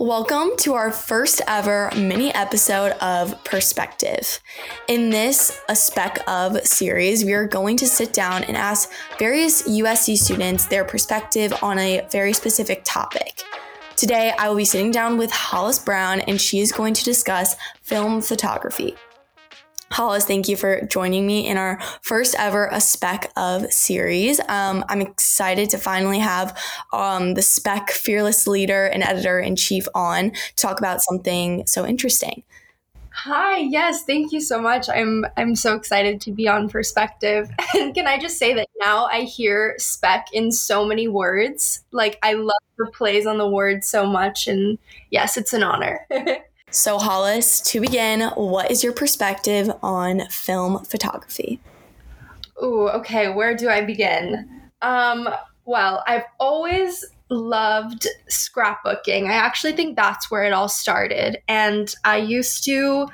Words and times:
Welcome 0.00 0.56
to 0.58 0.74
our 0.74 0.90
first 0.90 1.40
ever 1.46 1.88
mini 1.96 2.34
episode 2.34 2.94
of 3.00 3.44
Perspective. 3.44 4.40
In 4.88 5.10
this 5.10 5.60
A 5.68 5.76
Spec 5.76 6.18
of 6.26 6.60
series, 6.66 7.24
we 7.24 7.32
are 7.32 7.46
going 7.46 7.76
to 7.76 7.86
sit 7.86 8.12
down 8.12 8.42
and 8.42 8.56
ask 8.56 8.90
various 9.20 9.62
USC 9.68 10.16
students 10.16 10.66
their 10.66 10.84
perspective 10.84 11.54
on 11.62 11.78
a 11.78 12.04
very 12.10 12.32
specific 12.32 12.80
topic. 12.82 13.44
Today, 13.94 14.32
I 14.36 14.48
will 14.48 14.56
be 14.56 14.64
sitting 14.64 14.90
down 14.90 15.16
with 15.16 15.30
Hollis 15.30 15.78
Brown 15.78 16.22
and 16.22 16.40
she 16.40 16.58
is 16.58 16.72
going 16.72 16.94
to 16.94 17.04
discuss 17.04 17.54
film 17.80 18.20
photography. 18.20 18.96
Hollis, 19.90 20.24
thank 20.24 20.48
you 20.48 20.56
for 20.56 20.80
joining 20.86 21.26
me 21.26 21.46
in 21.46 21.56
our 21.56 21.80
first 22.02 22.34
ever 22.38 22.68
A 22.72 22.80
Spec 22.80 23.30
of 23.36 23.72
series. 23.72 24.40
Um, 24.48 24.84
I'm 24.88 25.00
excited 25.00 25.70
to 25.70 25.78
finally 25.78 26.18
have 26.18 26.58
um, 26.92 27.34
the 27.34 27.42
Spec 27.42 27.90
fearless 27.90 28.46
leader 28.46 28.86
and 28.86 29.02
editor 29.02 29.38
in 29.38 29.56
chief 29.56 29.86
on 29.94 30.30
to 30.30 30.56
talk 30.56 30.78
about 30.78 31.00
something 31.00 31.66
so 31.66 31.86
interesting. 31.86 32.42
Hi, 33.16 33.58
yes, 33.58 34.04
thank 34.04 34.32
you 34.32 34.40
so 34.40 34.60
much. 34.60 34.88
I'm 34.88 35.24
I'm 35.36 35.54
so 35.54 35.76
excited 35.76 36.20
to 36.22 36.32
be 36.32 36.48
on 36.48 36.68
Perspective. 36.68 37.48
And 37.74 37.94
can 37.94 38.08
I 38.08 38.18
just 38.18 38.38
say 38.38 38.54
that 38.54 38.68
now 38.80 39.04
I 39.06 39.20
hear 39.20 39.76
spec 39.78 40.26
in 40.32 40.50
so 40.50 40.84
many 40.84 41.06
words. 41.06 41.84
Like 41.92 42.18
I 42.24 42.32
love 42.32 42.60
the 42.76 42.86
plays 42.86 43.24
on 43.24 43.38
the 43.38 43.48
word 43.48 43.84
so 43.84 44.04
much 44.04 44.48
and 44.48 44.78
yes, 45.10 45.36
it's 45.36 45.52
an 45.52 45.62
honor. 45.62 46.04
So, 46.74 46.98
Hollis, 46.98 47.60
to 47.70 47.80
begin, 47.80 48.22
what 48.34 48.68
is 48.68 48.82
your 48.82 48.92
perspective 48.92 49.70
on 49.80 50.26
film 50.28 50.84
photography? 50.84 51.60
Ooh, 52.60 52.88
okay, 52.88 53.32
where 53.32 53.56
do 53.56 53.68
I 53.68 53.84
begin? 53.84 54.62
Um, 54.82 55.28
well, 55.66 56.02
I've 56.08 56.24
always 56.40 57.04
loved 57.30 58.08
scrapbooking. 58.28 59.28
I 59.28 59.34
actually 59.34 59.74
think 59.74 59.94
that's 59.94 60.32
where 60.32 60.42
it 60.42 60.52
all 60.52 60.68
started. 60.68 61.38
And 61.46 61.94
I 62.04 62.16
used 62.16 62.64
to 62.64 63.06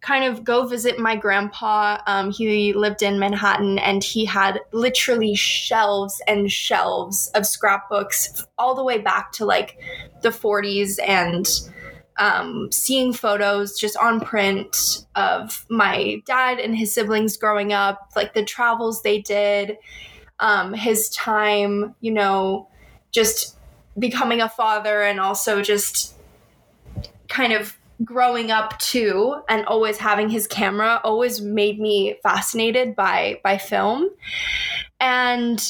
kind 0.00 0.24
of 0.24 0.42
go 0.42 0.66
visit 0.66 0.98
my 0.98 1.14
grandpa. 1.14 2.00
Um, 2.08 2.32
he 2.32 2.72
lived 2.72 3.02
in 3.02 3.20
Manhattan 3.20 3.78
and 3.78 4.02
he 4.02 4.24
had 4.24 4.58
literally 4.72 5.36
shelves 5.36 6.20
and 6.26 6.50
shelves 6.50 7.30
of 7.36 7.46
scrapbooks 7.46 8.44
all 8.58 8.74
the 8.74 8.82
way 8.82 8.98
back 8.98 9.30
to 9.34 9.44
like 9.44 9.78
the 10.22 10.30
40s 10.30 10.98
and 11.06 11.48
um, 12.18 12.70
seeing 12.72 13.12
photos 13.12 13.78
just 13.78 13.96
on 13.96 14.20
print 14.20 15.06
of 15.14 15.64
my 15.70 16.20
dad 16.26 16.58
and 16.58 16.76
his 16.76 16.92
siblings 16.92 17.36
growing 17.36 17.72
up, 17.72 18.10
like 18.16 18.34
the 18.34 18.44
travels 18.44 19.02
they 19.02 19.20
did, 19.20 19.78
um, 20.40 20.74
his 20.74 21.08
time, 21.10 21.94
you 22.00 22.12
know, 22.12 22.68
just 23.12 23.56
becoming 23.98 24.40
a 24.40 24.48
father 24.48 25.02
and 25.02 25.20
also 25.20 25.62
just 25.62 26.14
kind 27.28 27.52
of 27.52 27.76
growing 28.04 28.50
up 28.50 28.78
too 28.78 29.40
and 29.48 29.64
always 29.66 29.98
having 29.98 30.28
his 30.28 30.46
camera 30.46 31.00
always 31.02 31.40
made 31.40 31.80
me 31.80 32.16
fascinated 32.22 32.94
by 32.94 33.40
by 33.42 33.58
film. 33.58 34.08
And 35.00 35.60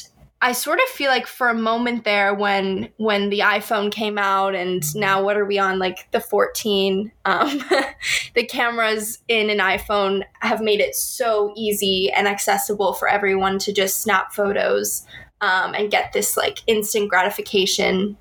I 0.40 0.52
sort 0.52 0.78
of 0.78 0.88
feel 0.90 1.10
like 1.10 1.26
for 1.26 1.48
a 1.48 1.54
moment 1.54 2.04
there 2.04 2.32
when 2.32 2.90
when 2.96 3.28
the 3.28 3.40
iPhone 3.40 3.90
came 3.90 4.18
out 4.18 4.54
and 4.54 4.84
now 4.94 5.22
what 5.22 5.36
are 5.36 5.44
we 5.44 5.58
on 5.58 5.80
like 5.80 6.08
the 6.12 6.20
14 6.20 7.10
um, 7.24 7.64
the 8.34 8.44
cameras 8.44 9.18
in 9.26 9.50
an 9.50 9.58
iPhone 9.58 10.22
have 10.40 10.60
made 10.60 10.80
it 10.80 10.94
so 10.94 11.52
easy 11.56 12.12
and 12.12 12.28
accessible 12.28 12.92
for 12.92 13.08
everyone 13.08 13.58
to 13.58 13.72
just 13.72 14.00
snap 14.00 14.32
photos 14.32 15.04
um, 15.40 15.74
and 15.74 15.90
get 15.90 16.12
this 16.12 16.36
like 16.36 16.62
instant 16.68 17.08
gratification. 17.08 18.16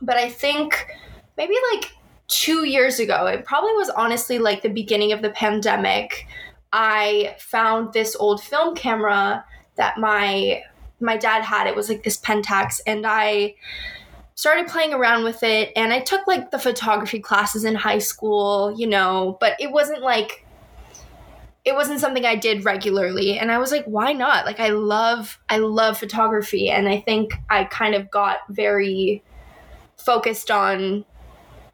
But 0.00 0.16
I 0.16 0.30
think 0.30 0.86
maybe 1.36 1.54
like 1.74 1.92
2 2.28 2.64
years 2.64 2.98
ago 2.98 3.26
it 3.26 3.44
probably 3.44 3.72
was 3.72 3.90
honestly 3.90 4.38
like 4.38 4.62
the 4.62 4.70
beginning 4.70 5.12
of 5.12 5.20
the 5.20 5.30
pandemic 5.30 6.26
I 6.72 7.36
found 7.38 7.92
this 7.92 8.16
old 8.16 8.42
film 8.42 8.74
camera 8.74 9.44
that 9.76 9.98
my 9.98 10.62
my 11.02 11.16
dad 11.16 11.42
had. 11.42 11.66
It 11.66 11.76
was 11.76 11.88
like 11.88 12.02
this 12.02 12.18
Pentax, 12.18 12.80
and 12.86 13.06
I 13.06 13.54
started 14.34 14.66
playing 14.66 14.94
around 14.94 15.24
with 15.24 15.42
it. 15.42 15.72
And 15.76 15.92
I 15.92 16.00
took 16.00 16.26
like 16.26 16.50
the 16.50 16.58
photography 16.58 17.20
classes 17.20 17.64
in 17.64 17.74
high 17.74 17.98
school, 17.98 18.74
you 18.76 18.86
know, 18.86 19.36
but 19.40 19.54
it 19.60 19.70
wasn't 19.70 20.02
like 20.02 20.46
it 21.64 21.74
wasn't 21.74 22.00
something 22.00 22.24
I 22.24 22.34
did 22.34 22.64
regularly. 22.64 23.38
And 23.38 23.52
I 23.52 23.58
was 23.58 23.70
like, 23.70 23.84
why 23.84 24.12
not? 24.12 24.46
Like 24.46 24.58
I 24.58 24.68
love 24.68 25.38
I 25.48 25.58
love 25.58 25.98
photography, 25.98 26.70
and 26.70 26.88
I 26.88 27.00
think 27.00 27.34
I 27.50 27.64
kind 27.64 27.94
of 27.94 28.10
got 28.10 28.38
very 28.48 29.22
focused 29.96 30.50
on 30.50 31.04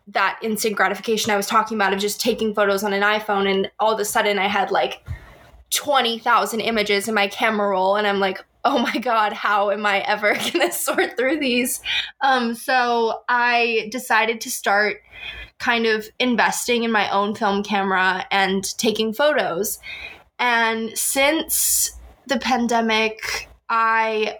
that 0.08 0.38
instant 0.42 0.74
gratification 0.74 1.30
I 1.30 1.36
was 1.36 1.46
talking 1.46 1.76
about 1.76 1.92
of 1.92 1.98
just 1.98 2.20
taking 2.20 2.54
photos 2.54 2.82
on 2.82 2.92
an 2.94 3.02
iPhone 3.02 3.50
and 3.50 3.70
all 3.78 3.92
of 3.92 4.00
a 4.00 4.04
sudden 4.04 4.38
I 4.38 4.48
had 4.48 4.70
like 4.70 5.06
20,000 5.70 6.60
images 6.60 7.08
in 7.08 7.14
my 7.14 7.28
camera 7.28 7.68
roll 7.68 7.96
and 7.96 8.06
I'm 8.06 8.18
like, 8.20 8.42
oh 8.68 8.78
my 8.78 8.98
god 8.98 9.32
how 9.32 9.70
am 9.70 9.86
i 9.86 10.00
ever 10.00 10.34
going 10.52 10.60
to 10.60 10.70
sort 10.70 11.16
through 11.16 11.40
these? 11.40 11.80
Um, 12.20 12.54
so 12.54 13.22
i 13.28 13.88
decided 13.90 14.42
to 14.42 14.50
start 14.50 14.98
kind 15.58 15.86
of 15.86 16.06
investing 16.18 16.84
in 16.84 16.92
my 16.92 17.10
own 17.10 17.34
film 17.34 17.64
camera 17.64 18.24
and 18.30 18.62
taking 18.78 19.12
photos. 19.12 19.80
And 20.38 20.96
since 20.96 21.92
the 22.26 22.38
pandemic 22.38 23.48
i 23.70 24.38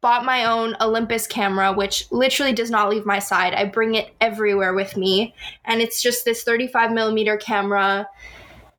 bought 0.00 0.24
my 0.24 0.44
own 0.44 0.74
olympus 0.80 1.26
camera 1.26 1.72
which 1.72 2.10
literally 2.10 2.52
does 2.52 2.70
not 2.70 2.88
leave 2.88 3.04
my 3.04 3.18
side. 3.18 3.52
I 3.52 3.64
bring 3.64 3.96
it 3.96 4.14
everywhere 4.20 4.74
with 4.74 4.96
me. 4.96 5.34
And 5.64 5.82
it's 5.82 6.00
just 6.00 6.24
this 6.24 6.44
35 6.44 6.92
millimeter 6.92 7.36
camera 7.36 8.08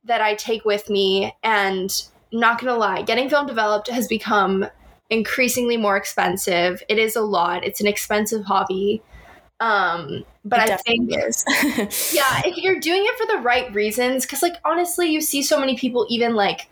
that 0.04 0.22
i 0.22 0.34
take 0.34 0.64
with 0.64 0.88
me. 0.88 1.36
And 1.42 1.92
not 2.32 2.60
gonna 2.60 2.76
lie, 2.76 3.02
getting 3.02 3.28
film 3.28 3.46
developed 3.46 3.88
has 3.88 4.08
become 4.08 4.66
increasingly 5.10 5.76
more 5.76 5.96
expensive. 5.96 6.82
It 6.88 6.98
is 6.98 7.16
a 7.16 7.20
lot. 7.20 7.64
It's 7.64 7.80
an 7.80 7.86
expensive 7.86 8.44
hobby. 8.44 9.02
Um, 9.60 10.24
but 10.44 10.58
I 10.58 10.76
think 10.78 11.10
yeah, 11.12 12.42
if 12.44 12.56
you're 12.56 12.80
doing 12.80 13.04
it 13.04 13.16
for 13.16 13.26
the 13.26 13.42
right 13.42 13.72
reasons, 13.72 14.26
because 14.26 14.42
like 14.42 14.56
honestly, 14.64 15.08
you 15.08 15.20
see 15.20 15.42
so 15.42 15.60
many 15.60 15.76
people 15.76 16.06
even 16.08 16.34
like 16.34 16.68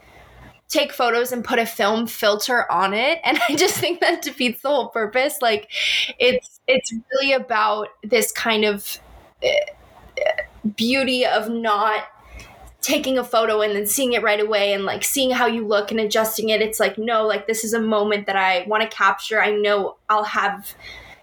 take 0.69 0.93
photos 0.93 1.33
and 1.33 1.45
put 1.45 1.59
a 1.59 1.67
film 1.67 2.07
filter 2.07 2.71
on 2.73 2.95
it, 2.95 3.21
and 3.23 3.39
I 3.49 3.55
just 3.55 3.77
think 3.77 4.01
that 4.01 4.23
defeats 4.23 4.63
the 4.63 4.71
whole 4.71 4.89
purpose. 4.89 5.41
Like, 5.41 5.71
it's 6.19 6.61
it's 6.67 6.93
really 7.13 7.33
about 7.33 7.89
this 8.03 8.33
kind 8.33 8.65
of 8.65 8.99
uh, 9.45 10.43
beauty 10.77 11.25
of 11.25 11.49
not 11.49 12.05
taking 12.81 13.19
a 13.19 13.25
photo 13.25 13.61
and 13.61 13.75
then 13.75 13.87
seeing 13.87 14.15
it 14.15 14.23
right 14.23 14.41
away 14.41 14.73
and 14.73 14.85
like 14.85 15.05
seeing 15.05 15.31
how 15.31 15.47
you 15.47 15.67
look 15.67 15.91
and 15.91 16.01
adjusting 16.01 16.49
it 16.49 16.63
it's 16.63 16.81
like 16.81 16.97
no 16.97 17.27
like 17.27 17.47
this 17.47 17.63
is 17.65 17.75
a 17.75 17.81
moment 17.81 18.27
that 18.27 18.37
i 18.37 18.65
want 18.67 18.83
to 18.83 18.97
capture. 18.97 19.43
I 19.43 19.51
know 19.51 19.97
i'll 20.09 20.25
have 20.25 20.75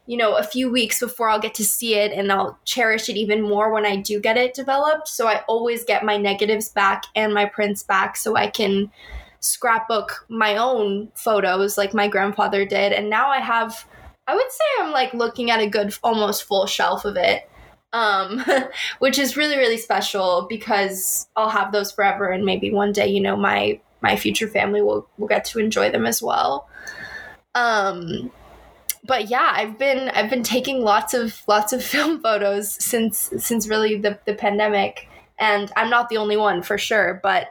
you 0.06 0.18
know 0.18 0.36
a 0.36 0.44
few 0.44 0.72
weeks 0.72 1.00
before 1.00 1.30
i'll 1.30 1.40
get 1.40 1.56
to 1.56 1.66
see 1.66 1.96
it 1.96 2.12
and 2.12 2.32
i'll 2.32 2.58
cherish 2.64 3.10
it 3.10 3.18
even 3.18 3.42
more 3.42 3.74
when 3.74 3.86
i 3.86 3.96
do 3.96 4.20
get 4.20 4.38
it 4.38 4.54
developed. 4.54 5.08
So 5.08 5.28
i 5.28 5.44
always 5.48 5.84
get 5.84 6.06
my 6.06 6.18
negatives 6.18 6.70
back 6.70 7.04
and 7.16 7.34
my 7.34 7.46
prints 7.46 7.82
back 7.82 8.18
so 8.18 8.36
i 8.36 8.48
can 8.48 8.92
scrapbook 9.40 10.26
my 10.30 10.58
own 10.58 11.10
photos 11.16 11.78
like 11.78 11.94
my 11.94 12.08
grandfather 12.08 12.66
did. 12.66 12.92
And 12.92 13.10
now 13.10 13.30
i 13.30 13.40
have 13.40 13.88
i 14.28 14.36
would 14.36 14.52
say 14.52 14.66
i'm 14.80 14.92
like 14.92 15.14
looking 15.16 15.50
at 15.50 15.60
a 15.60 15.68
good 15.68 15.94
almost 16.04 16.44
full 16.44 16.68
shelf 16.68 17.04
of 17.04 17.18
it 17.18 17.50
um, 17.94 18.44
which 19.00 19.18
is 19.18 19.38
really 19.38 19.58
really 19.58 19.78
special 19.78 20.46
because 20.50 21.28
I'll 21.36 21.50
have 21.50 21.72
those 21.72 21.92
forever, 21.92 22.30
and 22.30 22.46
maybe 22.46 22.72
one 22.72 22.92
day, 22.92 23.08
you 23.08 23.22
know, 23.22 23.36
my 23.36 23.80
my 24.02 24.16
future 24.16 24.48
family 24.48 24.82
will 24.82 25.08
will 25.18 25.28
get 25.28 25.46
to 25.46 25.60
enjoy 25.60 25.90
them 25.92 26.06
as 26.06 26.22
well. 26.22 26.70
Um, 27.56 28.32
but 29.04 29.30
yeah, 29.30 29.52
I've 29.54 29.78
been 29.78 30.10
I've 30.10 30.30
been 30.30 30.44
taking 30.44 30.82
lots 30.82 31.14
of 31.14 31.42
lots 31.48 31.74
of 31.74 31.84
film 31.94 32.22
photos 32.22 32.72
since 32.84 33.32
since 33.38 33.68
really 33.68 33.98
the 33.98 34.20
the 34.26 34.34
pandemic, 34.34 35.08
and 35.40 35.72
I'm 35.76 35.90
not 35.90 36.10
the 36.10 36.18
only 36.18 36.38
one 36.38 36.62
for 36.62 36.78
sure, 36.78 37.20
but 37.24 37.50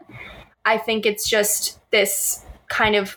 I 0.64 0.78
think 0.78 1.06
it's 1.06 1.28
just 1.28 1.78
this 1.90 2.44
kind 2.68 2.96
of 2.96 3.16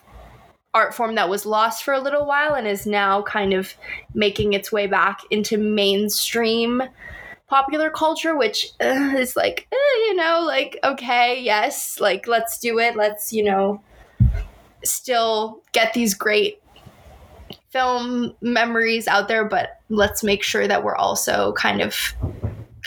art 0.74 0.94
form 0.94 1.16
that 1.16 1.30
was 1.30 1.46
lost 1.48 1.84
for 1.84 1.94
a 1.94 2.00
little 2.00 2.26
while 2.26 2.54
and 2.54 2.68
is 2.68 2.86
now 2.86 3.24
kind 3.24 3.54
of 3.54 3.74
making 4.14 4.54
its 4.54 4.72
way 4.72 4.86
back 4.86 5.22
into 5.32 5.58
mainstream 5.58 6.84
popular 7.50 7.90
culture, 7.90 8.36
which 8.36 8.68
uh, 8.80 9.14
is 9.18 9.36
like, 9.36 9.68
eh, 9.72 9.98
you 10.08 10.16
know, 10.16 10.44
like, 10.46 10.80
okay, 10.84 11.42
yes, 11.42 12.00
like, 12.00 12.28
let's 12.28 12.60
do 12.60 12.80
it. 12.80 12.96
Let's, 12.96 13.34
you 13.34 13.44
know, 13.44 13.82
still 14.84 15.62
get 15.72 15.94
these 15.94 16.14
great 16.14 16.62
film 17.72 18.36
memories 18.42 19.08
out 19.08 19.28
there, 19.28 19.46
but 19.46 19.80
let's 19.90 20.24
make 20.24 20.44
sure 20.44 20.68
that 20.68 20.84
we're 20.84 20.96
also 20.96 21.54
kind 21.54 21.82
of 21.82 21.96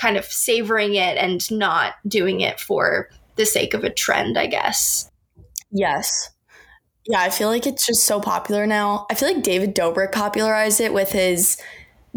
kind 0.01 0.17
of 0.17 0.25
savoring 0.25 0.95
it 0.95 1.17
and 1.19 1.49
not 1.51 1.95
doing 2.09 2.41
it 2.41 2.59
for 2.59 3.09
the 3.37 3.45
sake 3.45 3.75
of 3.75 3.85
a 3.85 3.91
trend, 3.91 4.39
I 4.39 4.47
guess. 4.47 5.11
Yes. 5.71 6.31
Yeah, 7.07 7.21
I 7.21 7.31
feel 7.31 7.49
like 7.49 7.67
it's 7.67 7.87
just 7.87 8.07
so 8.07 8.21
popular 8.21 8.67
now. 8.67 9.07
I 9.11 9.15
feel 9.15 9.33
like 9.33 9.43
David 9.43 9.75
Dobrik 9.75 10.13
popularized 10.13 10.81
it 10.81 10.95
with 10.95 11.13
his 11.13 11.61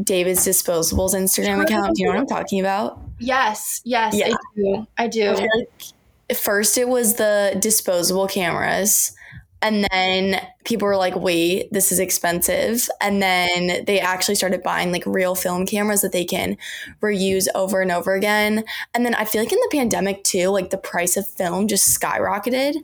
David's 0.02 0.46
Disposables 0.46 1.14
Instagram 1.14 1.64
account. 1.64 1.96
Do 1.96 2.02
you 2.02 2.08
know 2.08 2.14
what 2.16 2.22
I'm 2.22 2.28
talking 2.28 2.60
about? 2.60 3.00
Yes, 3.20 3.82
yes, 3.86 4.16
yeah. 4.16 4.34
I 4.34 4.38
do. 4.56 4.88
I 4.98 5.08
do. 5.08 5.34
Like 5.34 6.38
first, 6.38 6.78
it 6.78 6.88
was 6.90 7.16
the 7.16 7.58
disposable 7.60 8.28
cameras. 8.28 9.16
And 9.62 9.88
then 9.92 10.46
people 10.64 10.88
were 10.88 10.98
like, 10.98 11.16
wait, 11.16 11.72
this 11.72 11.92
is 11.92 12.00
expensive. 12.00 12.88
And 13.02 13.20
then 13.22 13.84
they 13.86 14.00
actually 14.00 14.36
started 14.36 14.62
buying 14.62 14.92
like 14.92 15.04
real 15.08 15.34
film 15.34 15.66
cameras 15.66 16.02
that 16.02 16.12
they 16.12 16.26
can 16.26 16.58
reuse 17.02 17.48
over 17.56 17.82
and 17.82 17.92
over 17.92 18.14
again. 18.14 18.64
And 18.94 19.06
then 19.06 19.16
I 19.16 19.26
feel 19.26 19.42
like 19.42 19.52
in 19.52 19.60
the 19.60 19.70
pandemic 19.72 20.24
too, 20.24 20.50
like 20.50 20.70
the 20.70 20.78
price 20.78 21.18
of 21.18 21.28
film 21.28 21.68
just 21.68 22.00
skyrocketed. 22.00 22.76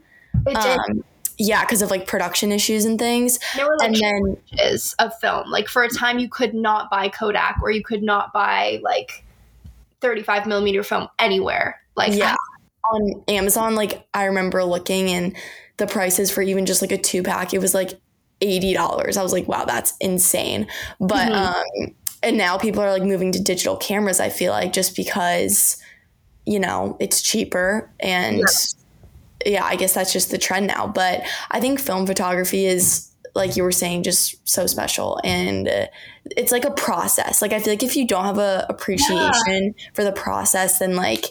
It 0.47 0.61
did. 0.61 0.79
Um, 0.79 1.03
yeah, 1.41 1.63
because 1.65 1.81
of 1.81 1.89
like 1.89 2.05
production 2.05 2.51
issues 2.51 2.85
and 2.85 2.99
things. 2.99 3.39
There 3.55 3.65
were 3.65 3.75
like 3.77 3.87
and 3.87 3.95
then 3.95 4.37
is 4.59 4.93
of 4.99 5.17
film. 5.19 5.49
Like 5.49 5.67
for 5.67 5.83
a 5.83 5.89
time, 5.89 6.19
you 6.19 6.29
could 6.29 6.53
not 6.53 6.91
buy 6.91 7.09
Kodak 7.09 7.59
or 7.63 7.71
you 7.71 7.83
could 7.83 8.03
not 8.03 8.31
buy 8.31 8.79
like 8.83 9.23
35 10.01 10.45
millimeter 10.45 10.83
film 10.83 11.07
anywhere. 11.17 11.81
Like 11.95 12.13
yeah, 12.13 12.35
on 12.91 13.23
Amazon, 13.27 13.73
like 13.73 14.07
I 14.13 14.25
remember 14.25 14.63
looking 14.63 15.09
and 15.09 15.35
the 15.77 15.87
prices 15.87 16.29
for 16.29 16.43
even 16.43 16.67
just 16.67 16.81
like 16.81 16.91
a 16.91 16.97
two 16.97 17.23
pack, 17.23 17.55
it 17.55 17.59
was 17.59 17.73
like 17.73 17.99
$80. 18.41 19.17
I 19.17 19.23
was 19.23 19.33
like, 19.33 19.47
wow, 19.47 19.65
that's 19.65 19.95
insane. 19.99 20.67
But, 20.99 21.31
mm-hmm. 21.31 21.83
um, 21.83 21.95
and 22.21 22.37
now 22.37 22.59
people 22.59 22.83
are 22.83 22.91
like 22.91 23.03
moving 23.03 23.31
to 23.31 23.41
digital 23.41 23.77
cameras, 23.77 24.19
I 24.19 24.29
feel 24.29 24.51
like, 24.51 24.73
just 24.73 24.95
because, 24.95 25.77
you 26.45 26.59
know, 26.59 26.97
it's 26.99 27.23
cheaper 27.23 27.91
and 27.99 28.37
yeah. 28.37 28.45
Yeah, 29.45 29.63
I 29.63 29.75
guess 29.75 29.93
that's 29.93 30.13
just 30.13 30.31
the 30.31 30.37
trend 30.37 30.67
now. 30.67 30.87
But 30.87 31.23
I 31.49 31.59
think 31.59 31.79
film 31.79 32.05
photography 32.05 32.65
is 32.65 33.11
like 33.33 33.55
you 33.55 33.63
were 33.63 33.71
saying 33.71 34.03
just 34.03 34.47
so 34.47 34.67
special 34.67 35.19
and 35.23 35.69
it's 36.25 36.51
like 36.51 36.65
a 36.65 36.71
process 36.71 37.41
like 37.41 37.53
i 37.53 37.59
feel 37.59 37.71
like 37.71 37.83
if 37.83 37.95
you 37.95 38.05
don't 38.05 38.25
have 38.25 38.37
a 38.37 38.65
appreciation 38.69 39.73
yeah. 39.77 39.89
for 39.93 40.03
the 40.03 40.11
process 40.11 40.79
then 40.79 40.95
like 40.95 41.25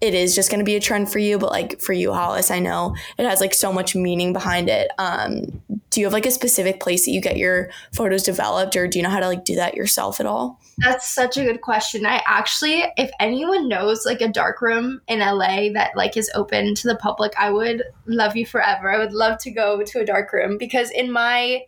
it 0.00 0.14
is 0.14 0.34
just 0.34 0.50
going 0.50 0.58
to 0.58 0.64
be 0.64 0.76
a 0.76 0.80
trend 0.80 1.10
for 1.10 1.18
you 1.18 1.38
but 1.38 1.50
like 1.50 1.80
for 1.80 1.92
you 1.92 2.12
hollis 2.12 2.50
i 2.50 2.58
know 2.58 2.94
it 3.18 3.26
has 3.26 3.40
like 3.40 3.54
so 3.54 3.72
much 3.72 3.94
meaning 3.94 4.32
behind 4.32 4.68
it 4.68 4.88
um, 4.98 5.62
do 5.92 6.00
you 6.00 6.06
have 6.06 6.12
like 6.12 6.26
a 6.26 6.30
specific 6.30 6.80
place 6.80 7.04
that 7.04 7.12
you 7.12 7.20
get 7.20 7.36
your 7.36 7.70
photos 7.94 8.24
developed 8.24 8.74
or 8.74 8.88
do 8.88 8.98
you 8.98 9.02
know 9.02 9.10
how 9.10 9.20
to 9.20 9.28
like 9.28 9.44
do 9.44 9.54
that 9.54 9.76
yourself 9.76 10.18
at 10.18 10.26
all 10.26 10.58
that's 10.78 11.14
such 11.14 11.36
a 11.36 11.44
good 11.44 11.60
question 11.60 12.04
i 12.04 12.20
actually 12.26 12.82
if 12.96 13.10
anyone 13.20 13.68
knows 13.68 14.04
like 14.04 14.20
a 14.20 14.28
dark 14.28 14.60
room 14.60 15.00
in 15.06 15.20
la 15.20 15.68
that 15.72 15.92
like 15.94 16.16
is 16.16 16.30
open 16.34 16.74
to 16.74 16.88
the 16.88 16.96
public 16.96 17.32
i 17.38 17.50
would 17.50 17.84
love 18.06 18.34
you 18.34 18.44
forever 18.44 18.90
i 18.90 18.98
would 18.98 19.12
love 19.12 19.38
to 19.38 19.50
go 19.50 19.82
to 19.82 20.00
a 20.00 20.04
dark 20.04 20.32
room 20.32 20.58
because 20.58 20.90
in 20.90 21.12
my 21.12 21.60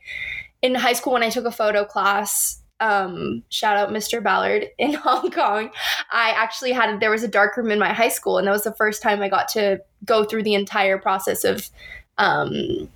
in 0.62 0.75
high 0.75 0.94
school 0.94 1.12
when 1.12 1.23
i 1.23 1.31
took 1.31 1.44
a 1.44 1.53
photo 1.53 1.85
class 1.85 2.61
um, 2.81 3.44
shout 3.50 3.77
out 3.77 3.91
Mr. 3.91 4.23
Ballard 4.23 4.67
in 4.79 4.94
Hong 4.94 5.31
Kong. 5.31 5.70
I 6.11 6.31
actually 6.31 6.73
had 6.73 6.99
there 6.99 7.11
was 7.11 7.23
a 7.23 7.29
dark 7.29 7.56
room 7.56 7.70
in 7.70 7.79
my 7.79 7.93
high 7.93 8.09
school, 8.09 8.37
and 8.37 8.47
that 8.47 8.50
was 8.50 8.65
the 8.65 8.75
first 8.75 9.00
time 9.00 9.23
I 9.23 9.29
got 9.29 9.49
to 9.50 9.81
go 10.05 10.25
through 10.25 10.43
the 10.43 10.55
entire 10.55 10.99
process 10.99 11.44
of 11.44 11.70
um, 12.19 12.91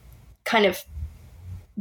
kind 0.44 0.66
of 0.66 0.84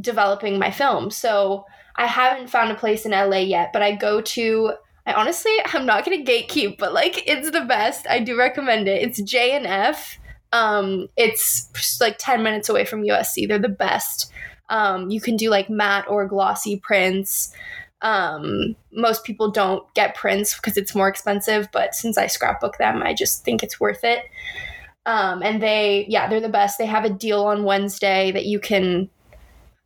developing 0.00 0.58
my 0.58 0.70
film. 0.70 1.10
So 1.10 1.64
I 1.96 2.06
haven't 2.06 2.50
found 2.50 2.70
a 2.70 2.76
place 2.76 3.04
in 3.04 3.12
LA 3.12 3.38
yet, 3.38 3.70
but 3.72 3.82
I 3.82 3.94
go 3.94 4.20
to. 4.20 4.72
I 5.06 5.12
honestly, 5.14 5.56
I'm 5.66 5.86
not 5.86 6.04
gonna 6.04 6.24
gatekeep, 6.24 6.78
but 6.78 6.92
like 6.92 7.28
it's 7.28 7.50
the 7.50 7.62
best. 7.62 8.06
I 8.08 8.20
do 8.20 8.36
recommend 8.38 8.88
it. 8.88 9.02
It's 9.02 9.20
J 9.22 9.52
and 9.52 9.66
F. 9.66 10.18
Um, 10.52 11.08
it's 11.16 12.00
like 12.00 12.16
10 12.18 12.42
minutes 12.42 12.70
away 12.70 12.86
from 12.86 13.02
USC. 13.02 13.46
They're 13.46 13.58
the 13.58 13.68
best. 13.68 14.32
Um, 14.70 15.10
you 15.10 15.20
can 15.20 15.36
do 15.36 15.50
like 15.50 15.68
matte 15.68 16.06
or 16.08 16.26
glossy 16.26 16.78
prints. 16.78 17.52
Um, 18.00 18.76
most 18.92 19.24
people 19.24 19.50
don't 19.50 19.82
get 19.94 20.14
prints 20.14 20.54
because 20.56 20.76
it's 20.76 20.94
more 20.94 21.08
expensive, 21.08 21.68
but 21.72 21.94
since 21.94 22.16
I 22.16 22.28
scrapbook 22.28 22.78
them, 22.78 23.02
I 23.02 23.12
just 23.12 23.44
think 23.44 23.62
it's 23.62 23.80
worth 23.80 24.04
it. 24.04 24.24
Um, 25.04 25.42
and 25.42 25.60
they, 25.60 26.06
yeah, 26.08 26.28
they're 26.28 26.40
the 26.40 26.48
best. 26.48 26.78
They 26.78 26.86
have 26.86 27.04
a 27.04 27.10
deal 27.10 27.44
on 27.44 27.64
Wednesday 27.64 28.30
that 28.32 28.44
you 28.44 28.60
can 28.60 29.08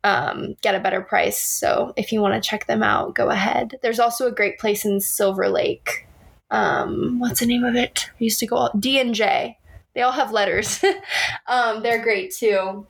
um, 0.03 0.55
get 0.61 0.75
a 0.75 0.79
better 0.79 1.01
price. 1.01 1.39
So 1.39 1.93
if 1.95 2.11
you 2.11 2.21
want 2.21 2.41
to 2.41 2.49
check 2.49 2.67
them 2.67 2.83
out, 2.83 3.15
go 3.15 3.29
ahead. 3.29 3.75
There's 3.81 3.99
also 3.99 4.27
a 4.27 4.31
great 4.31 4.59
place 4.59 4.85
in 4.85 4.99
Silver 4.99 5.49
Lake. 5.49 6.07
Um, 6.51 7.19
what's 7.19 7.39
the 7.39 7.45
name 7.45 7.63
of 7.63 7.75
it? 7.75 8.09
We 8.19 8.25
used 8.25 8.39
to 8.39 8.47
go 8.47 8.69
D 8.77 8.99
and 8.99 9.15
J. 9.15 9.57
They 9.95 10.01
all 10.01 10.11
have 10.11 10.31
letters. 10.31 10.83
um, 11.47 11.83
they're 11.83 12.03
great 12.03 12.33
too 12.33 12.85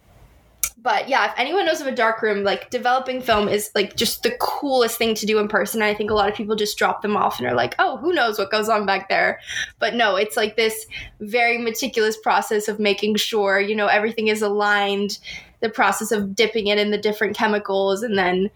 but 0.83 1.07
yeah, 1.07 1.31
if 1.31 1.33
anyone 1.37 1.65
knows 1.65 1.79
of 1.79 1.87
a 1.87 1.95
dark 1.95 2.21
room, 2.21 2.43
like 2.43 2.69
developing 2.69 3.21
film 3.21 3.47
is 3.47 3.71
like 3.73 3.95
just 3.95 4.21
the 4.21 4.35
coolest 4.39 4.97
thing 4.97 5.15
to 5.15 5.25
do 5.25 5.39
in 5.39 5.47
person. 5.47 5.81
I 5.81 5.93
think 5.93 6.11
a 6.11 6.13
lot 6.13 6.29
of 6.29 6.35
people 6.35 6.57
just 6.57 6.77
drop 6.77 7.01
them 7.01 7.15
off 7.15 7.39
and 7.39 7.47
are 7.47 7.55
like, 7.55 7.73
oh, 7.79 7.97
who 7.97 8.11
knows 8.11 8.37
what 8.37 8.51
goes 8.51 8.67
on 8.67 8.85
back 8.85 9.07
there. 9.07 9.39
But 9.79 9.95
no, 9.95 10.17
it's 10.17 10.35
like 10.35 10.57
this 10.57 10.85
very 11.21 11.57
meticulous 11.57 12.17
process 12.17 12.67
of 12.67 12.79
making 12.79 13.15
sure, 13.15 13.61
you 13.61 13.75
know, 13.75 13.87
everything 13.87 14.27
is 14.27 14.41
aligned, 14.41 15.19
the 15.63 15.69
process 15.69 16.11
of 16.11 16.35
dipping 16.35 16.67
it 16.67 16.77
in 16.77 16.91
the 16.91 16.97
different 16.97 17.35
chemicals 17.35 18.03
and 18.03 18.17
then 18.17 18.51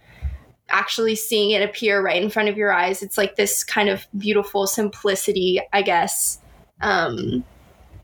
actually 0.69 1.15
seeing 1.15 1.51
it 1.51 1.63
appear 1.63 2.01
right 2.01 2.21
in 2.21 2.29
front 2.29 2.49
of 2.49 2.57
your 2.57 2.71
eyes. 2.71 3.01
It's 3.01 3.17
like 3.17 3.37
this 3.37 3.63
kind 3.63 3.87
of 3.87 4.05
beautiful 4.17 4.67
simplicity, 4.67 5.61
I 5.71 5.81
guess. 5.81 6.39
Um, 6.81 7.45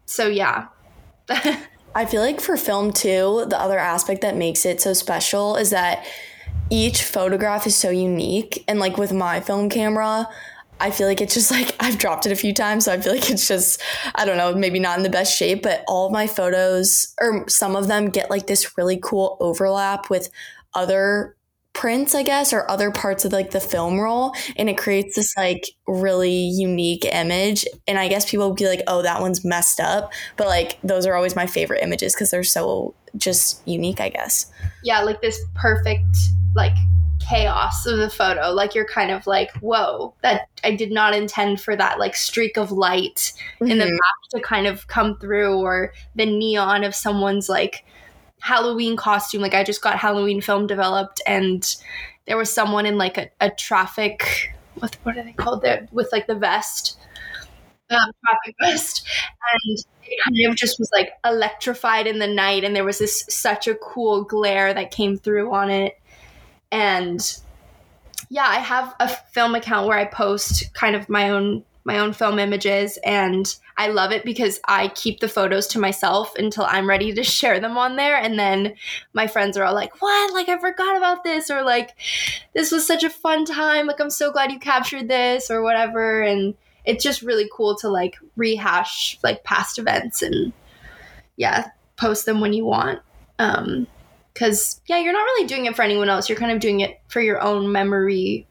so 0.06 0.28
yeah. 0.28 0.68
I 1.96 2.06
feel 2.06 2.22
like 2.22 2.40
for 2.40 2.56
film 2.56 2.94
too, 2.94 3.46
the 3.50 3.60
other 3.60 3.78
aspect 3.78 4.22
that 4.22 4.38
makes 4.38 4.66
it 4.66 4.82
so 4.82 4.94
special 4.94 5.58
is 5.58 5.70
that 5.72 6.06
each 6.70 7.04
photograph 7.04 7.68
is 7.68 7.76
so 7.76 7.90
unique. 7.90 8.64
And 8.70 8.80
like 8.80 8.98
with 8.98 9.12
my 9.12 9.42
film 9.42 9.70
camera, 9.70 10.30
I 10.84 10.92
feel 10.92 11.08
like 11.08 11.22
it's 11.22 11.34
just 11.34 11.50
like 11.50 11.76
I've 11.80 11.98
dropped 11.98 12.26
it 12.26 12.32
a 12.32 12.36
few 12.36 12.54
times, 12.54 12.86
so 12.86 12.94
I 12.94 13.00
feel 13.00 13.14
like 13.14 13.30
it's 13.30 13.48
just 13.48 13.82
I 14.16 14.26
don't 14.26 14.38
know, 14.38 14.54
maybe 14.54 14.80
not 14.80 14.98
in 14.98 15.04
the 15.04 15.10
best 15.10 15.36
shape, 15.36 15.64
but 15.64 15.84
all 15.88 16.12
my 16.12 16.28
photos 16.28 17.16
or 17.20 17.48
some 17.48 17.76
of 17.76 17.88
them 17.88 18.10
get 18.10 18.30
like 18.30 18.48
this 18.48 18.78
really 18.78 19.00
cool 19.02 19.38
overlap 19.40 20.10
with 20.10 20.30
other 20.74 21.36
prints, 21.72 22.14
I 22.14 22.24
guess, 22.24 22.54
or 22.54 22.70
other 22.70 22.92
parts 22.92 23.26
of 23.26 23.32
like 23.32 23.52
the 23.52 23.60
film 23.60 24.00
roll. 24.00 24.34
And 24.58 24.70
it 24.70 24.78
creates 24.78 25.16
this 25.16 25.36
like 25.38 25.70
really 25.88 26.34
unique 26.34 27.06
image. 27.06 27.66
And 27.88 27.98
I 27.98 28.08
guess 28.08 28.30
people 28.30 28.50
would 28.50 28.58
be 28.58 28.68
like, 28.68 28.82
oh, 28.88 29.02
that 29.02 29.22
one's 29.22 29.44
messed 29.44 29.80
up. 29.80 30.14
But 30.38 30.48
like 30.48 30.78
those 30.84 31.06
are 31.06 31.16
always 31.16 31.36
my 31.36 31.48
favorite 31.48 31.82
images 31.82 32.14
because 32.14 32.30
they're 32.30 32.44
so 32.44 32.94
just 33.18 33.66
unique, 33.66 34.02
I 34.02 34.10
guess. 34.10 34.52
Yeah, 34.84 35.02
like 35.02 35.22
this 35.22 35.40
perfect, 35.56 36.16
like 36.56 36.76
chaos 37.30 37.86
of 37.86 37.98
the 37.98 38.10
photo. 38.10 38.52
Like 38.52 38.76
you're 38.76 38.88
kind 38.88 39.12
of 39.12 39.26
like, 39.28 39.52
whoa, 39.58 40.14
that 40.22 40.50
I 40.64 40.76
did 40.76 40.92
not 40.92 41.16
intend 41.16 41.62
for 41.62 41.76
that 41.76 42.00
like 42.00 42.16
streak 42.16 42.58
of 42.58 42.72
light 42.72 43.34
mm-hmm. 43.56 43.72
in 43.72 43.78
the 43.78 43.86
mm-hmm. 43.86 43.94
map 43.94 44.30
to 44.32 44.42
kind 44.42 44.68
of 44.68 44.88
come 44.88 45.18
through 45.20 45.60
or 45.60 45.94
the 46.16 46.26
neon 46.26 46.84
of 46.84 46.96
someone's 46.96 47.50
like 47.50 47.86
Halloween 48.44 48.98
costume. 48.98 49.42
Like 49.42 49.54
I 49.54 49.64
just 49.64 49.82
got 49.82 49.98
Halloween 49.98 50.42
film 50.42 50.68
developed, 50.68 51.22
and 51.26 51.64
there 52.28 52.38
was 52.38 52.52
someone 52.52 52.86
in 52.86 52.98
like 52.98 53.18
a, 53.18 53.30
a 53.40 53.50
traffic. 53.50 54.54
What 54.76 54.98
what 55.04 55.18
are 55.18 55.24
they 55.24 55.32
called 55.32 55.62
there? 55.62 55.88
With 55.92 56.10
like 56.12 56.28
the 56.28 56.36
vest, 56.36 56.98
um, 57.90 58.12
traffic 58.26 58.56
vest, 58.60 59.08
and 59.54 59.78
it 60.04 60.20
kind 60.26 60.52
of 60.52 60.58
just 60.58 60.78
was 60.78 60.90
like 60.94 61.12
electrified 61.26 62.06
in 62.06 62.20
the 62.20 62.28
night, 62.28 62.66
and 62.66 62.76
there 62.76 62.84
was 62.84 63.00
this 63.00 63.24
such 63.30 63.68
a 63.68 63.76
cool 63.76 64.26
glare 64.26 64.74
that 64.74 64.92
came 64.92 65.16
through 65.16 65.54
on 65.54 65.70
it, 65.70 65.94
and 66.74 67.40
yeah, 68.30 68.48
I 68.48 68.56
have 68.56 68.96
a 69.00 69.08
film 69.08 69.54
account 69.54 69.88
where 69.88 69.98
I 69.98 70.06
post 70.06 70.74
kind 70.74 70.96
of 70.96 71.08
my 71.08 71.30
own 71.30 71.64
my 71.86 72.00
own 72.00 72.14
film 72.14 72.40
images 72.40 72.98
and 73.06 73.46
I 73.78 73.90
love 73.90 74.14
it 74.14 74.24
because 74.24 74.60
I 74.66 74.88
keep 74.88 75.20
the 75.20 75.28
photos 75.28 75.68
to 75.68 75.80
myself 75.80 76.34
until 76.38 76.64
I'm 76.64 76.88
ready 76.88 77.14
to 77.14 77.24
share 77.38 77.60
them 77.60 77.78
on 77.78 77.96
there 77.96 78.16
and 78.18 78.40
then 78.40 78.76
my 79.14 79.28
friends 79.28 79.56
are 79.56 79.64
all 79.66 79.76
like, 79.76 80.02
"What? 80.02 80.34
Like 80.34 80.50
I 80.50 80.58
forgot 80.58 80.98
about 80.98 81.24
this." 81.24 81.52
or 81.52 81.62
like 81.62 81.92
this 82.56 82.72
was 82.72 82.88
such 82.88 83.04
a 83.04 83.10
fun 83.10 83.46
time. 83.46 83.86
Like 83.86 84.00
I'm 84.00 84.10
so 84.10 84.32
glad 84.32 84.52
you 84.52 84.60
captured 84.60 85.08
this 85.08 85.52
or 85.52 85.62
whatever 85.62 86.22
and 86.22 86.56
it's 86.86 87.04
just 87.04 87.22
really 87.22 87.50
cool 87.54 87.76
to 87.78 87.88
like 87.88 88.18
rehash 88.36 89.20
like 89.24 89.44
past 89.44 89.78
events 89.78 90.24
and 90.24 90.54
yeah, 91.36 91.70
post 91.98 92.26
them 92.26 92.42
when 92.42 92.54
you 92.54 92.66
want. 92.66 93.00
Um 93.38 93.86
cuz 94.36 94.82
yeah, 94.88 94.98
you're 94.98 95.14
not 95.14 95.24
really 95.24 95.48
doing 95.48 95.66
it 95.66 95.76
for 95.76 95.82
anyone 95.82 96.10
else. 96.10 96.30
You're 96.30 96.38
kind 96.38 96.52
of 96.52 96.60
doing 96.60 96.80
it 96.80 97.00
for 97.08 97.22
your 97.22 97.42
own 97.42 97.72
memory 97.72 98.48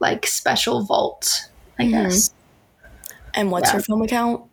like 0.00 0.26
special 0.26 0.82
vault 0.82 1.48
I 1.78 1.84
mm-hmm. 1.84 1.92
guess. 1.92 2.34
And 3.34 3.50
what's 3.50 3.70
yeah. 3.70 3.74
your 3.74 3.82
film 3.82 4.02
account? 4.02 4.44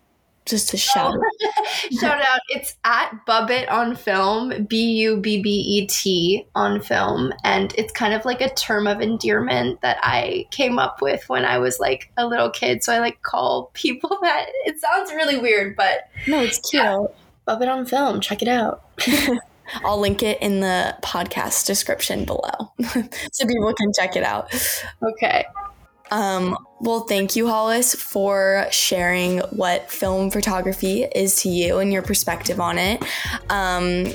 Just 0.46 0.70
to 0.70 0.78
shout 0.78 1.16
shout 2.00 2.22
out. 2.22 2.40
It's 2.48 2.76
at 2.84 3.12
Bubbet 3.28 3.70
on 3.70 3.96
film, 3.96 4.66
B 4.66 4.94
U 4.94 5.18
B 5.18 5.44
B 5.44 5.50
E 5.50 5.86
T 5.86 6.48
on 6.56 6.82
film. 6.82 7.32
And 7.44 7.72
it's 7.78 7.94
kind 7.94 8.16
of 8.16 8.26
like 8.26 8.42
a 8.42 8.52
term 8.56 8.88
of 8.88 9.00
endearment 9.00 9.82
that 9.82 10.00
I 10.02 10.48
came 10.50 10.80
up 10.80 11.04
with 11.04 11.28
when 11.30 11.46
I 11.46 11.60
was 11.60 11.80
like 11.80 12.12
a 12.18 12.26
little 12.26 12.50
kid. 12.50 12.84
So 12.84 12.94
I 12.94 13.00
like 13.00 13.22
call 13.22 13.70
people 13.74 14.10
that. 14.22 14.48
It 14.66 14.80
sounds 14.80 15.12
really 15.12 15.38
weird, 15.38 15.76
but 15.76 16.10
no, 16.26 16.42
it's 16.42 16.58
cute. 16.68 16.82
Yeah. 16.82 17.06
Bubbet 17.46 17.68
on 17.68 17.86
film. 17.86 18.20
Check 18.20 18.42
it 18.42 18.48
out. 18.48 18.84
I'll 19.84 20.00
link 20.00 20.24
it 20.24 20.42
in 20.42 20.60
the 20.60 20.96
podcast 21.02 21.66
description 21.66 22.26
below 22.26 22.74
so 23.32 23.48
people 23.48 23.74
can 23.74 23.92
check 23.94 24.16
it 24.16 24.24
out. 24.24 24.54
Okay. 25.04 25.46
Um, 26.12 26.58
well, 26.80 27.02
thank 27.02 27.36
you, 27.36 27.48
Hollis, 27.48 27.94
for 27.94 28.66
sharing 28.72 29.40
what 29.52 29.92
film 29.92 30.32
photography 30.32 31.04
is 31.04 31.36
to 31.44 31.50
you 31.50 31.78
and 31.78 31.94
your 31.94 32.02
perspective 32.02 32.60
on 32.60 32.78
it. 32.78 33.04
Um, 33.50 34.06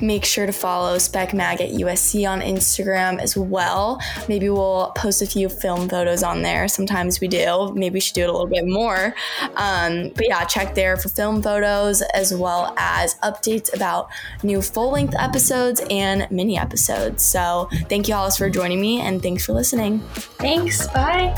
make 0.00 0.24
sure 0.24 0.46
to 0.46 0.52
follow 0.52 0.98
Spec 0.98 1.34
Mag 1.34 1.60
at 1.60 1.70
USC 1.70 2.28
on 2.28 2.40
Instagram 2.40 3.18
as 3.18 3.36
well. 3.36 4.00
Maybe 4.28 4.48
we'll 4.50 4.92
post 4.96 5.22
a 5.22 5.26
few 5.26 5.48
film 5.48 5.88
photos 5.88 6.22
on 6.22 6.42
there. 6.42 6.68
Sometimes 6.68 7.20
we 7.20 7.28
do. 7.28 7.72
Maybe 7.74 7.94
we 7.94 8.00
should 8.00 8.14
do 8.14 8.22
it 8.22 8.28
a 8.28 8.32
little 8.32 8.46
bit 8.46 8.66
more. 8.66 9.14
Um, 9.56 10.10
but 10.14 10.26
yeah, 10.26 10.44
check 10.44 10.74
there 10.74 10.96
for 10.96 11.08
film 11.08 11.42
photos 11.42 12.02
as 12.02 12.34
well 12.34 12.74
as 12.76 13.14
updates 13.16 13.74
about 13.74 14.08
new 14.42 14.62
full 14.62 14.90
length 14.90 15.14
episodes 15.18 15.82
and 15.90 16.30
mini 16.30 16.58
episodes. 16.58 17.22
So 17.22 17.68
thank 17.88 18.08
you, 18.08 18.14
Hollis, 18.14 18.36
for 18.36 18.50
joining 18.50 18.80
me 18.80 19.00
and 19.00 19.22
thanks 19.22 19.44
for 19.44 19.52
listening. 19.52 20.00
Thanks. 20.38 20.86
Bye. 20.88 21.34